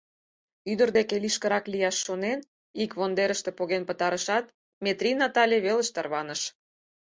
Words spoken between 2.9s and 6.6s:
вондерыште поген пытарышат, Метрий Натале велыш тарваныш.